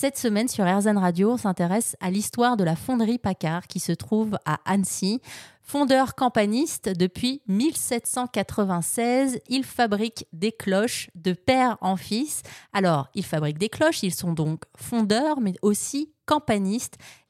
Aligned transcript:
Cette 0.00 0.16
semaine 0.16 0.48
sur 0.48 0.64
RZN 0.64 0.96
Radio, 0.96 1.32
on 1.32 1.36
s'intéresse 1.36 1.94
à 2.00 2.10
l'histoire 2.10 2.56
de 2.56 2.64
la 2.64 2.74
fonderie 2.74 3.18
Paccard 3.18 3.66
qui 3.66 3.80
se 3.80 3.92
trouve 3.92 4.38
à 4.46 4.58
Annecy. 4.64 5.20
Fondeur 5.62 6.14
campaniste 6.14 6.88
depuis 6.88 7.42
1796, 7.48 9.40
il 9.50 9.62
fabrique 9.62 10.26
des 10.32 10.52
cloches 10.52 11.10
de 11.16 11.34
père 11.34 11.76
en 11.82 11.96
fils. 11.96 12.40
Alors, 12.72 13.10
il 13.14 13.26
fabrique 13.26 13.58
des 13.58 13.68
cloches, 13.68 14.02
ils 14.02 14.14
sont 14.14 14.32
donc 14.32 14.62
fondeurs, 14.74 15.42
mais 15.42 15.52
aussi 15.60 16.14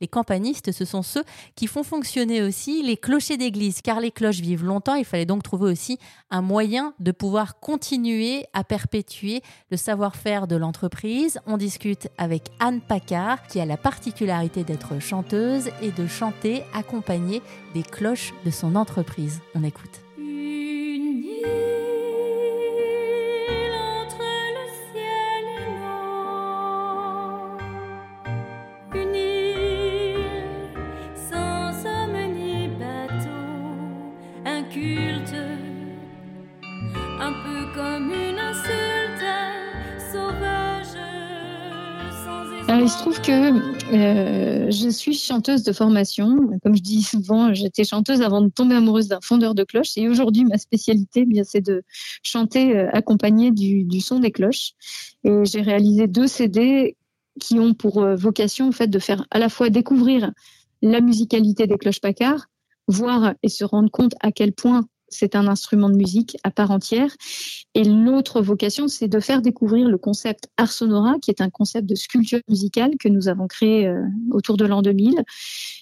Les 0.01 0.09
campanistes, 0.09 0.73
ce 0.73 0.85
sont 0.85 1.03
ceux 1.03 1.25
qui 1.55 1.67
font 1.67 1.83
fonctionner 1.83 2.43
aussi 2.43 2.83
les 2.83 2.97
clochers 2.97 3.37
d'église, 3.37 3.81
car 3.83 4.01
les 4.01 4.11
cloches 4.11 4.41
vivent 4.41 4.65
longtemps. 4.65 4.95
Il 4.95 5.05
fallait 5.05 5.27
donc 5.27 5.43
trouver 5.43 5.71
aussi 5.71 5.99
un 6.31 6.43
moyen 6.43 6.95
de 7.01 7.13
pouvoir 7.13 7.61
continuer 7.61 8.47
à 8.53 8.65
perpétuer 8.65 9.43
le 9.71 9.77
savoir-faire 9.77 10.47
de 10.47 10.57
l'entreprise. 10.57 11.39
On 11.47 11.57
discute 11.57 12.09
avec 12.19 12.51
Anne 12.59 12.81
Paccard, 12.81 13.47
qui 13.47 13.61
a 13.61 13.67
la 13.67 13.77
particularité 13.77 14.65
d'être 14.65 15.01
chanteuse 15.01 15.71
et 15.83 15.93
de 15.93 16.07
chanter 16.07 16.65
accompagnée 16.75 17.43
des 17.75 17.83
cloches 17.83 18.33
de 18.45 18.51
son 18.51 18.77
entreprise. 18.77 19.41
On 19.55 19.65
écoute. 19.65 20.10
Il 42.83 42.89
se 42.89 42.99
trouve 42.99 43.21
que 43.21 43.95
euh, 43.95 44.71
je 44.71 44.89
suis 44.89 45.15
chanteuse 45.15 45.63
de 45.63 45.73
formation. 45.73 46.37
Comme 46.63 46.77
je 46.77 46.83
dis 46.83 47.03
souvent, 47.03 47.53
j'étais 47.53 47.85
chanteuse 47.85 48.23
avant 48.23 48.41
de 48.41 48.49
tomber 48.49 48.77
amoureuse 48.77 49.09
d'un 49.09 49.21
fondeur 49.23 49.55
de 49.55 49.65
cloches. 49.65 49.97
Et 49.97 50.09
aujourd'hui, 50.09 50.45
ma 50.45 50.59
spécialité, 50.59 51.27
eh 51.29 51.45
c'est 51.45 51.61
de 51.61 51.83
chanter 52.23 52.77
euh, 52.77 52.89
accompagnée 52.93 53.51
du, 53.51 53.85
du, 53.85 54.01
son 54.01 54.21
des 54.21 54.31
cloches. 54.31 54.73
Et 55.25 55.45
j'ai 55.45 55.63
réalisé 55.63 56.07
deux 56.07 56.27
CD 56.27 56.97
qui 57.41 57.59
ont 57.59 57.75
pour 57.75 58.03
euh, 58.03 58.15
vocation, 58.15 58.69
en 58.69 58.73
fait, 58.73 58.89
de 58.89 58.99
faire 58.99 59.27
à 59.31 59.39
la 59.39 59.49
fois 59.49 59.69
découvrir 59.71 60.31
la 60.83 61.01
musicalité 61.01 61.67
des 61.67 61.77
cloches 61.77 62.01
Paccard, 62.01 62.47
voir 62.91 63.35
et 63.43 63.49
se 63.49 63.65
rendre 63.65 63.91
compte 63.91 64.15
à 64.21 64.33
quel 64.33 64.53
point 64.53 64.85
c'est 65.11 65.35
un 65.35 65.47
instrument 65.49 65.91
de 65.91 65.97
musique 65.97 66.37
à 66.45 66.51
part 66.51 66.71
entière. 66.71 67.11
Et 67.75 67.85
l'autre 67.85 68.41
vocation, 68.41 68.89
c'est 68.89 69.09
de 69.09 69.21
faire 69.21 69.43
découvrir 69.43 69.89
le 69.89 69.99
concept 69.99 70.49
Art 70.57 70.73
Sonora, 70.73 71.17
qui 71.21 71.31
est 71.31 71.41
un 71.41 71.51
concept 71.51 71.89
de 71.89 71.95
sculpture 71.95 72.41
musicale 72.49 72.93
que 72.99 73.09
nous 73.09 73.29
avons 73.29 73.47
créé 73.47 73.87
euh, 73.87 74.03
autour 74.31 74.57
de 74.57 74.65
l'an 74.65 74.83
2000 74.83 75.23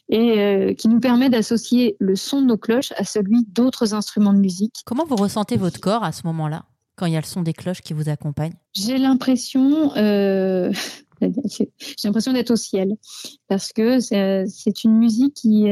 et 0.08 0.40
euh, 0.40 0.74
qui 0.74 0.88
nous 0.88 1.00
permet 1.00 1.28
d'associer 1.28 1.96
le 2.00 2.16
son 2.16 2.40
de 2.40 2.46
nos 2.46 2.56
cloches 2.56 2.92
à 2.96 3.04
celui 3.04 3.44
d'autres 3.48 3.94
instruments 3.94 4.32
de 4.32 4.38
musique. 4.38 4.76
Comment 4.86 5.04
vous 5.04 5.16
ressentez 5.16 5.56
votre 5.56 5.80
corps 5.80 6.04
à 6.04 6.12
ce 6.12 6.26
moment-là, 6.26 6.64
quand 6.96 7.06
il 7.06 7.12
y 7.12 7.16
a 7.16 7.20
le 7.20 7.26
son 7.26 7.42
des 7.42 7.52
cloches 7.52 7.82
qui 7.82 7.92
vous 7.92 8.08
accompagne? 8.08 8.54
J'ai 8.74 8.98
l'impression... 8.98 9.94
Euh... 9.96 10.72
J'ai 11.20 11.66
l'impression 12.04 12.32
d'être 12.32 12.52
au 12.52 12.56
ciel 12.56 12.94
parce 13.48 13.72
que 13.72 13.98
c'est 13.98 14.84
une 14.84 14.98
musique 14.98 15.34
qui, 15.34 15.64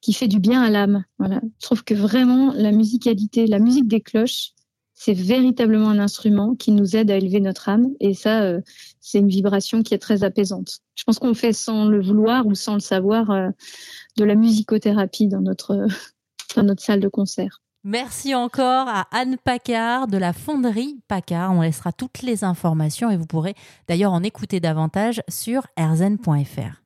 qui 0.00 0.12
fait 0.12 0.28
du 0.28 0.40
bien 0.40 0.62
à 0.62 0.70
l'âme. 0.70 1.04
Voilà. 1.18 1.40
Je 1.60 1.66
trouve 1.66 1.84
que 1.84 1.94
vraiment 1.94 2.52
la 2.54 2.72
musicalité, 2.72 3.46
la 3.46 3.58
musique 3.58 3.88
des 3.88 4.00
cloches, 4.00 4.52
c'est 4.94 5.14
véritablement 5.14 5.88
un 5.88 5.98
instrument 5.98 6.54
qui 6.54 6.72
nous 6.72 6.94
aide 6.94 7.10
à 7.10 7.16
élever 7.16 7.40
notre 7.40 7.70
âme. 7.70 7.88
Et 8.00 8.12
ça, 8.12 8.42
euh, 8.42 8.60
c'est 9.00 9.18
une 9.18 9.28
vibration 9.28 9.82
qui 9.82 9.94
est 9.94 9.98
très 9.98 10.24
apaisante. 10.24 10.80
Je 10.94 11.04
pense 11.04 11.18
qu'on 11.18 11.32
fait 11.32 11.54
sans 11.54 11.86
le 11.86 12.02
vouloir 12.02 12.46
ou 12.46 12.54
sans 12.54 12.74
le 12.74 12.80
savoir 12.80 13.30
euh, 13.30 13.48
de 14.18 14.24
la 14.24 14.34
musicothérapie 14.34 15.26
dans 15.26 15.40
notre, 15.40 15.86
dans 16.56 16.64
notre 16.64 16.82
salle 16.82 17.00
de 17.00 17.08
concert. 17.08 17.62
Merci 17.82 18.34
encore 18.34 18.88
à 18.88 19.06
Anne 19.10 19.38
Paccard 19.42 20.06
de 20.06 20.18
la 20.18 20.34
fonderie 20.34 21.00
Paccard. 21.08 21.52
On 21.52 21.62
laissera 21.62 21.92
toutes 21.92 22.20
les 22.20 22.44
informations 22.44 23.10
et 23.10 23.16
vous 23.16 23.24
pourrez 23.24 23.54
d'ailleurs 23.88 24.12
en 24.12 24.22
écouter 24.22 24.60
davantage 24.60 25.22
sur 25.30 25.66
erzen.fr. 25.78 26.82